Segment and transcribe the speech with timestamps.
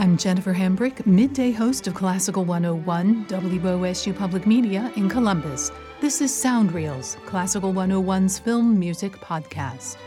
[0.00, 5.70] I'm Jennifer Hambrick, midday host of Classical 101, WOSU Public Media in Columbus.
[6.00, 9.98] This is Sound Reels, Classical 101's film music podcast.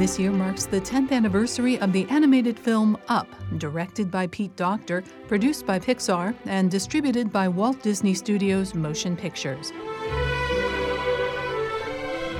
[0.00, 3.28] This year marks the 10th anniversary of the animated film Up,
[3.58, 9.74] directed by Pete Docter, produced by Pixar, and distributed by Walt Disney Studios Motion Pictures.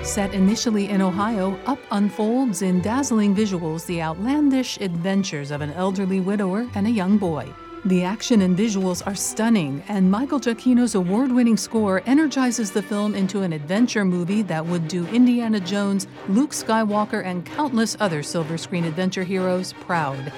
[0.02, 6.20] Set initially in Ohio, Up unfolds in dazzling visuals the outlandish adventures of an elderly
[6.20, 7.46] widower and a young boy.
[7.86, 13.14] The action and visuals are stunning, and Michael Giacchino's award winning score energizes the film
[13.14, 18.58] into an adventure movie that would do Indiana Jones, Luke Skywalker, and countless other silver
[18.58, 20.30] screen adventure heroes proud.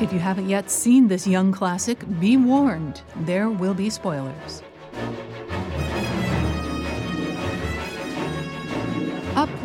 [0.00, 4.62] If you haven't yet seen this young classic, be warned, there will be spoilers.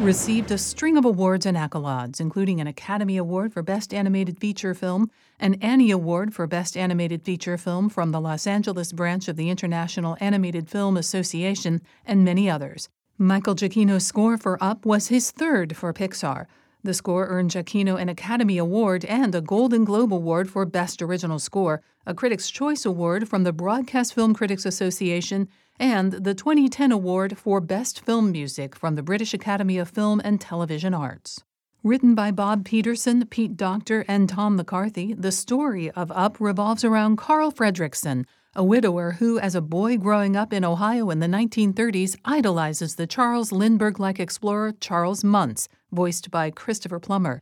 [0.05, 4.75] Received a string of awards and accolades, including an Academy Award for Best Animated Feature
[4.75, 9.35] Film, an Annie Award for Best Animated Feature Film from the Los Angeles branch of
[9.35, 12.87] the International Animated Film Association, and many others.
[13.17, 16.45] Michael Giacchino's score for Up was his third for Pixar.
[16.83, 21.39] The score earned Giacchino an Academy Award and a Golden Globe Award for Best Original
[21.39, 25.47] Score, a Critics' Choice Award from the Broadcast Film Critics Association,
[25.79, 30.39] and the 2010 award for Best Film Music from the British Academy of Film and
[30.39, 31.43] Television Arts.
[31.83, 37.17] Written by Bob Peterson, Pete Docter, and Tom McCarthy, the story of Up revolves around
[37.17, 42.15] Carl Fredricksen, a widower who, as a boy growing up in Ohio in the 1930s,
[42.25, 47.41] idolizes the Charles Lindbergh like explorer Charles Muntz, voiced by Christopher Plummer.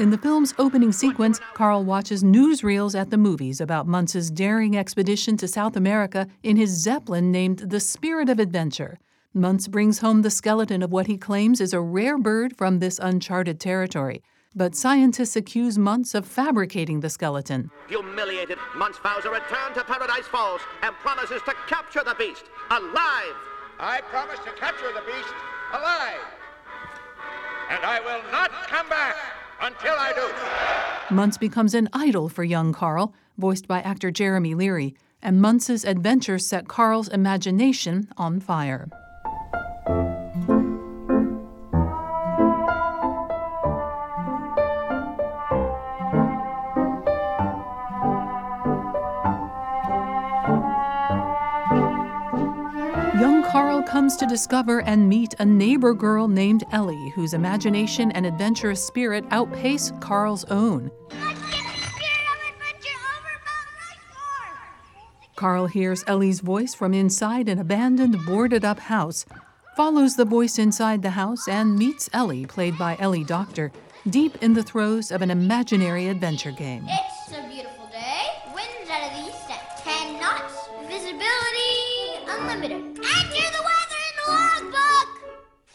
[0.00, 5.36] In the film's opening sequence, Carl watches newsreels at the movies about Muntz's daring expedition
[5.36, 8.98] to South America in his Zeppelin named the Spirit of Adventure.
[9.34, 12.98] Muntz brings home the skeleton of what he claims is a rare bird from this
[12.98, 14.20] uncharted territory.
[14.56, 17.70] But scientists accuse Muntz of fabricating the skeleton.
[17.86, 23.36] Humiliated, Muntz vows a return to Paradise Falls and promises to capture the beast alive.
[23.78, 25.34] I promise to capture the beast
[25.72, 26.18] alive.
[27.70, 29.14] And I will not come back
[29.64, 31.14] until I do.
[31.14, 36.46] Muntz becomes an idol for young Carl, voiced by actor Jeremy Leary, and Muntz's adventures
[36.46, 38.88] set Carl's imagination on fire.
[54.04, 59.24] Comes to discover and meet a neighbor girl named Ellie, whose imagination and adventurous spirit
[59.30, 60.90] outpace Carl's own.
[65.36, 69.24] Carl hears Ellie's voice from inside an abandoned, boarded up house,
[69.74, 73.72] follows the voice inside the house, and meets Ellie, played by Elie Docter,
[74.10, 76.84] deep in the throes of an imaginary adventure game.
[76.86, 77.13] It's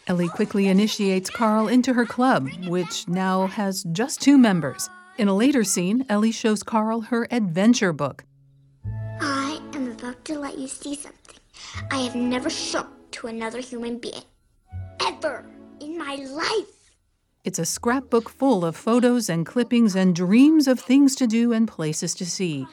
[0.09, 4.89] Ellie quickly initiates Carl into her club, which now has just two members.
[5.19, 8.25] In a later scene, Ellie shows Carl her adventure book.
[9.21, 11.37] I am about to let you see something
[11.91, 14.23] I have never shown to another human being.
[14.99, 15.45] Ever
[15.79, 16.91] in my life.
[17.43, 21.67] It's a scrapbook full of photos and clippings and dreams of things to do and
[21.67, 22.65] places to see.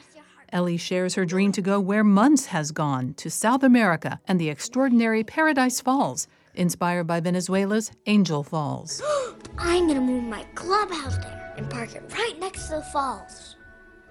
[0.51, 4.49] Ellie shares her dream to go where Muntz has gone, to South America and the
[4.49, 6.27] extraordinary Paradise Falls,
[6.57, 9.01] inspired by Venezuela's Angel Falls.
[9.57, 13.55] I'm gonna move my clubhouse there and park it right next to the falls.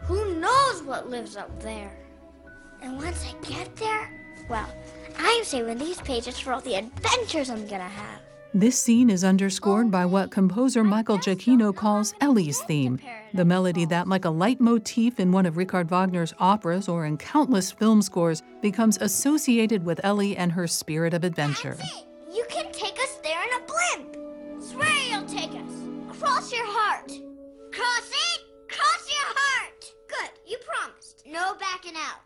[0.02, 1.92] Who knows what lives up there?
[2.82, 4.10] And once I get there,
[4.48, 4.68] well,
[5.18, 8.20] I'm saving these pages for all the adventures I'm gonna have.
[8.54, 12.98] This scene is underscored by what composer Michael Giacchino calls Ellie's theme,
[13.34, 17.70] the melody that, like a leitmotif in one of Richard Wagner's operas or in countless
[17.70, 21.76] film scores, becomes associated with Ellie and her spirit of adventure.
[22.32, 24.16] You can take us there in a blimp.
[24.60, 26.18] Swear you'll take us.
[26.18, 27.08] Cross your heart.
[27.72, 28.40] Cross it.
[28.68, 29.94] Cross your heart.
[30.08, 30.30] Good.
[30.44, 31.22] You promised.
[31.24, 32.22] No backing out.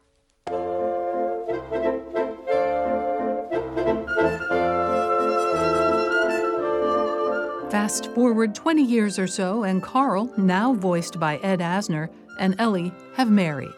[7.70, 12.08] Fast forward 20 years or so, and Carl, now voiced by Ed Asner,
[12.38, 13.74] and Ellie have married.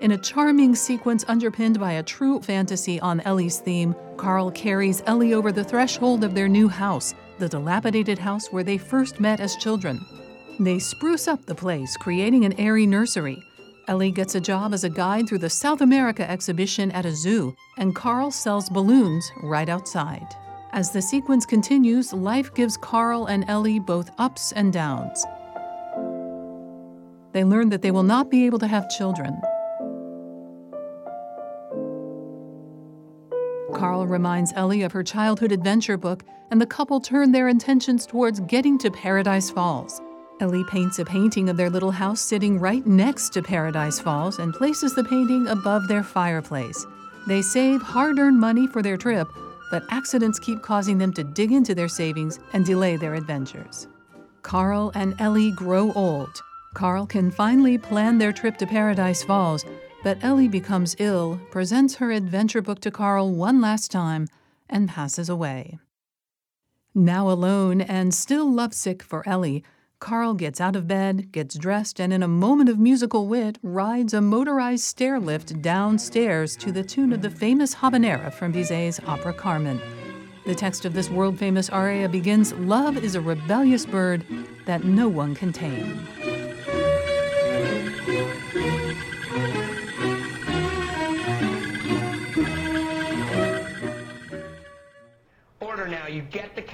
[0.00, 5.34] In a charming sequence underpinned by a true fantasy on Ellie's theme, Carl carries Ellie
[5.34, 9.56] over the threshold of their new house, the dilapidated house where they first met as
[9.56, 10.04] children.
[10.58, 13.42] They spruce up the place, creating an airy nursery.
[13.86, 17.54] Ellie gets a job as a guide through the South America exhibition at a zoo,
[17.78, 20.26] and Carl sells balloons right outside.
[20.72, 25.24] As the sequence continues, life gives Carl and Ellie both ups and downs.
[27.32, 29.40] They learn that they will not be able to have children.
[33.84, 38.40] Carl reminds Ellie of her childhood adventure book, and the couple turn their intentions towards
[38.40, 40.00] getting to Paradise Falls.
[40.40, 44.54] Ellie paints a painting of their little house sitting right next to Paradise Falls and
[44.54, 46.86] places the painting above their fireplace.
[47.28, 49.28] They save hard earned money for their trip,
[49.70, 53.86] but accidents keep causing them to dig into their savings and delay their adventures.
[54.40, 56.42] Carl and Ellie grow old.
[56.72, 59.62] Carl can finally plan their trip to Paradise Falls,
[60.04, 64.28] but Ellie becomes ill, presents her adventure book to Carl one last time,
[64.68, 65.78] and passes away.
[66.94, 69.64] Now alone and still lovesick for Ellie,
[70.00, 74.12] Carl gets out of bed, gets dressed, and in a moment of musical wit, rides
[74.12, 79.32] a motorized stair lift downstairs to the tune of the famous habanera from Bizet's opera
[79.32, 79.80] Carmen.
[80.44, 84.26] The text of this world famous aria begins Love is a rebellious bird
[84.66, 86.06] that no one can tame.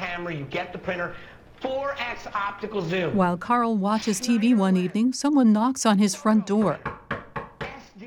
[0.01, 1.15] Camera, you get the printer.
[1.61, 3.15] 4x optical zoom.
[3.15, 6.79] While Carl watches TV one evening, someone knocks on his front door.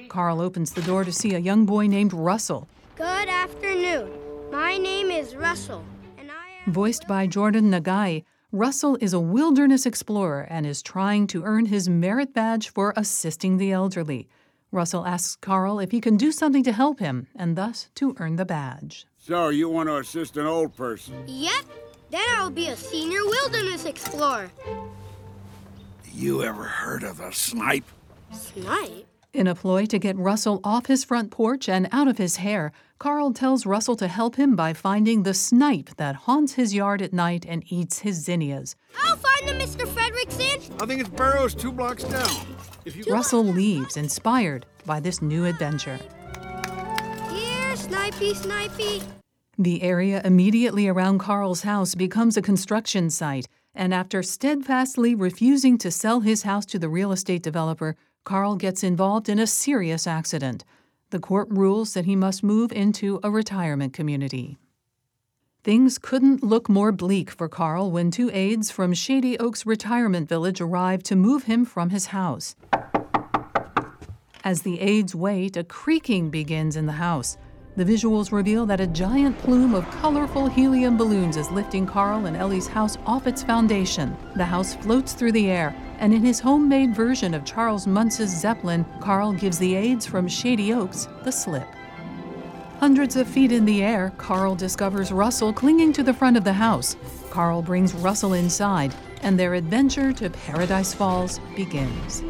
[0.09, 2.67] Carl opens the door to see a young boy named Russell.
[2.95, 4.11] Good afternoon.
[4.51, 5.85] My name is Russell,
[6.17, 6.73] and I am.
[6.73, 11.87] Voiced by Jordan Nagai, Russell is a wilderness explorer and is trying to earn his
[11.87, 14.27] merit badge for assisting the elderly.
[14.71, 18.35] Russell asks Carl if he can do something to help him and thus to earn
[18.37, 19.05] the badge.
[19.25, 21.23] So, you want to assist an old person?
[21.27, 21.63] Yep.
[22.11, 24.51] Then I'll be a senior wilderness explorer.
[26.13, 27.85] You ever heard of a snipe?
[28.33, 29.07] Snipe?
[29.31, 32.73] In a ploy to get Russell off his front porch and out of his hair,
[32.99, 37.13] Carl tells Russell to help him by finding the snipe that haunts his yard at
[37.13, 38.75] night and eats his zinnias.
[39.05, 39.87] I'll find them, Mr.
[39.87, 40.81] Fredricksen.
[40.81, 42.45] I think its burrow's two blocks down.
[42.83, 45.97] If you Russell leaves, inspired by this new adventure.
[47.93, 49.03] Snipey, Snipey.
[49.59, 55.91] The area immediately around Carl's house becomes a construction site, and after steadfastly refusing to
[55.91, 60.63] sell his house to the real estate developer, Carl gets involved in a serious accident.
[61.11, 64.57] The court rules that he must move into a retirement community.
[65.63, 70.59] Things couldn't look more bleak for Carl when two aides from Shady Oaks Retirement Village
[70.59, 72.55] arrive to move him from his house.
[74.43, 77.37] As the aides wait, a creaking begins in the house.
[77.75, 82.37] The visuals reveal that a giant plume of colorful helium balloons is lifting Carl and
[82.37, 84.15] Ellie's house off its foundation.
[84.35, 88.85] The house floats through the air, and in his homemade version of Charles Muntz's Zeppelin,
[88.99, 91.67] Carl gives the aides from Shady Oaks the slip.
[92.79, 96.53] Hundreds of feet in the air, Carl discovers Russell clinging to the front of the
[96.53, 96.95] house.
[97.31, 98.93] Carl brings Russell inside,
[99.23, 102.21] and their adventure to Paradise Falls begins.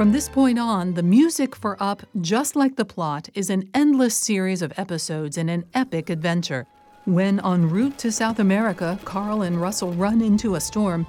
[0.00, 4.14] From this point on, the music for Up, just like the plot, is an endless
[4.14, 6.66] series of episodes in an epic adventure.
[7.04, 11.06] When en route to South America, Carl and Russell run into a storm,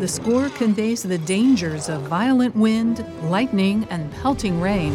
[0.00, 4.94] the score conveys the dangers of violent wind, lightning, and pelting rain.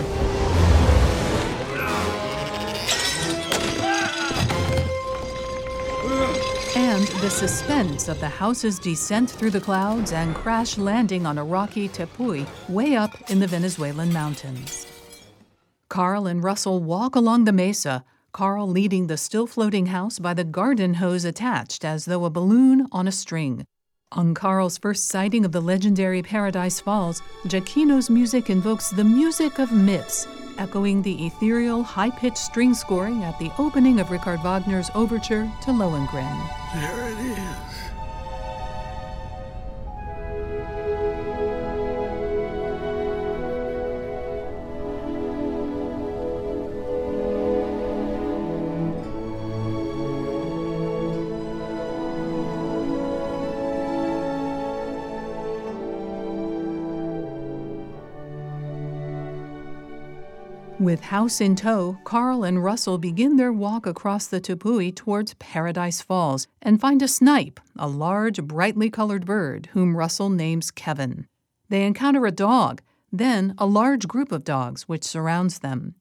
[6.76, 11.44] And the suspense of the house's descent through the clouds and crash landing on a
[11.44, 14.86] rocky tepuy way up in the Venezuelan mountains.
[15.88, 18.04] Carl and Russell walk along the mesa,
[18.34, 22.88] Carl leading the still floating house by the garden hose attached as though a balloon
[22.92, 23.66] on a string.
[24.12, 29.72] On Carl's first sighting of the legendary Paradise Falls, Giacchino's music invokes the music of
[29.72, 30.28] myths,
[30.58, 35.72] echoing the ethereal, high pitched string scoring at the opening of Richard Wagner's overture to
[35.72, 36.50] Lohengrin.
[36.74, 37.85] There it is.
[60.80, 66.02] With house in tow, Carl and Russell begin their walk across the Tepui towards Paradise
[66.02, 71.28] Falls and find a snipe, a large, brightly colored bird, whom Russell names Kevin.
[71.70, 75.96] They encounter a dog, then a large group of dogs which surrounds them.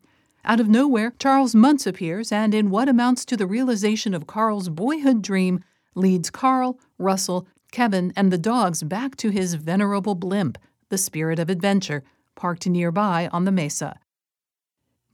[0.45, 4.69] Out of nowhere, Charles Muntz appears and, in what amounts to the realization of Carl's
[4.69, 5.63] boyhood dream,
[5.95, 11.49] leads Carl, Russell, Kevin, and the dogs back to his venerable blimp, the Spirit of
[11.49, 12.03] Adventure,
[12.35, 14.01] parked nearby on the mesa.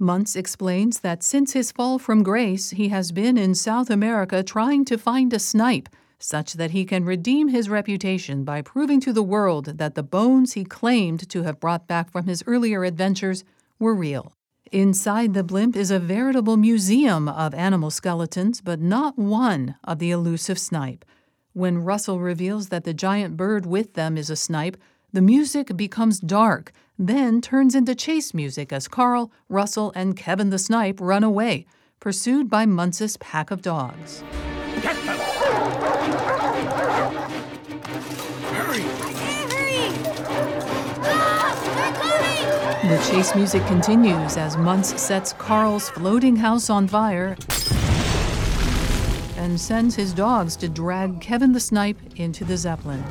[0.02, 4.82] Muntz explains that since his fall from grace, he has been in South America trying
[4.86, 9.22] to find a snipe, such that he can redeem his reputation by proving to the
[9.22, 13.44] world that the bones he claimed to have brought back from his earlier adventures
[13.78, 14.32] were real.
[14.72, 20.12] Inside the blimp is a veritable museum of animal skeletons, but not one of the
[20.12, 21.04] elusive snipe.
[21.52, 24.78] When Russell reveals that the giant bird with them is a snipe,
[25.12, 30.58] the music becomes dark, then turns into chase music as Carl, Russell, and Kevin the
[30.58, 31.66] Snipe run away,
[31.98, 34.22] pursued by Muntz's pack of dogs.
[34.82, 35.18] Get them!
[38.52, 38.82] Hurry!
[42.88, 47.36] The chase music continues as Munce sets Carl's floating house on fire
[49.36, 53.02] and sends his dogs to drag Kevin the Snipe into the Zeppelin.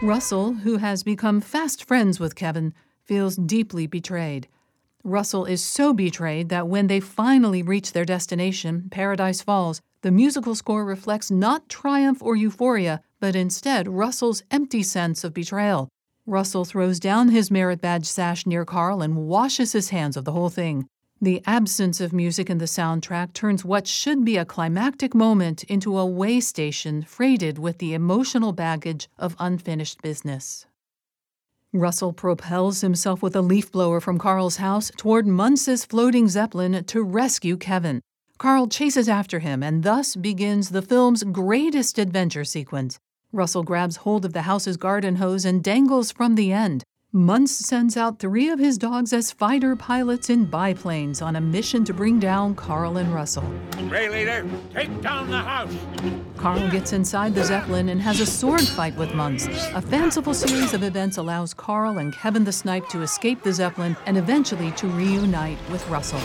[0.00, 2.72] Russell, who has become fast friends with Kevin,
[3.04, 4.46] feels deeply betrayed.
[5.02, 10.54] Russell is so betrayed that when they finally reach their destination, Paradise Falls, the musical
[10.54, 15.88] score reflects not triumph or euphoria, but instead Russell's empty sense of betrayal.
[16.26, 20.32] Russell throws down his merit badge sash near Carl and washes his hands of the
[20.32, 20.86] whole thing.
[21.20, 25.98] The absence of music in the soundtrack turns what should be a climactic moment into
[25.98, 30.66] a way station freighted with the emotional baggage of unfinished business.
[31.72, 37.02] Russell propels himself with a leaf blower from Carl's house toward Muntz's floating zeppelin to
[37.02, 38.00] rescue Kevin.
[38.38, 43.00] Carl chases after him, and thus begins the film's greatest adventure sequence.
[43.32, 46.84] Russell grabs hold of the house's garden hose and dangles from the end.
[47.10, 51.82] Muntz sends out three of his dogs as fighter pilots in biplanes on a mission
[51.82, 53.50] to bring down Carl and Russell.
[53.84, 55.74] Ray Leader, take down the house!
[56.36, 59.46] Carl gets inside the Zeppelin and has a sword fight with Muntz.
[59.46, 63.96] A fanciful series of events allows Carl and Kevin the Snipe to escape the Zeppelin
[64.04, 66.20] and eventually to reunite with Russell.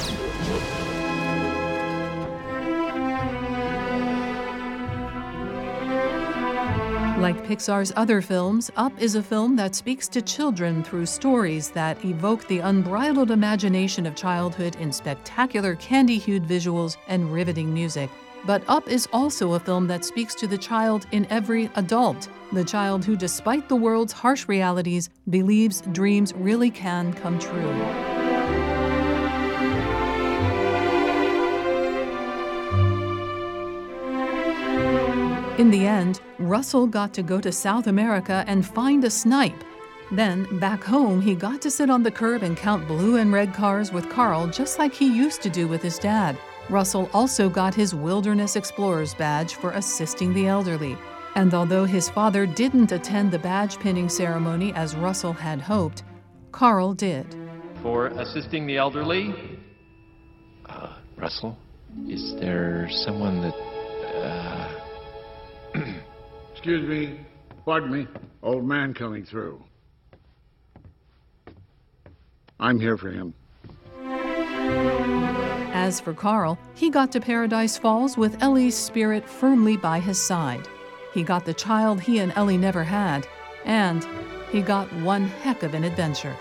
[7.23, 12.03] Like Pixar's other films, Up is a film that speaks to children through stories that
[12.03, 18.09] evoke the unbridled imagination of childhood in spectacular candy hued visuals and riveting music.
[18.45, 22.65] But Up is also a film that speaks to the child in every adult, the
[22.65, 28.12] child who, despite the world's harsh realities, believes dreams really can come true.
[35.59, 39.63] In the end, Russell got to go to South America and find a snipe.
[40.11, 43.53] Then, back home, he got to sit on the curb and count blue and red
[43.53, 46.37] cars with Carl just like he used to do with his dad.
[46.69, 50.97] Russell also got his Wilderness Explorer's badge for assisting the elderly.
[51.35, 56.03] And although his father didn't attend the badge pinning ceremony as Russell had hoped,
[56.51, 57.35] Carl did.
[57.83, 59.59] For assisting the elderly,
[60.67, 61.57] Uh, Russell,
[62.07, 64.62] is there someone that, uh,
[66.63, 67.19] Excuse me.
[67.65, 68.07] Pardon me.
[68.41, 69.61] Old man coming through.
[72.57, 73.33] I'm here for him.
[75.73, 80.65] As for Carl, he got to Paradise Falls with Ellie's spirit firmly by his side.
[81.13, 83.27] He got the child he and Ellie never had,
[83.65, 84.07] and
[84.49, 86.33] he got one heck of an adventure.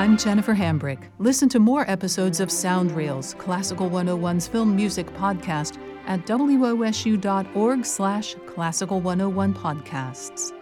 [0.00, 1.10] I'm Jennifer Hambrick.
[1.18, 8.34] Listen to more episodes of Sound Reels, Classical 101's film music podcast at wosu.org slash
[8.46, 10.58] classical 101 podcasts.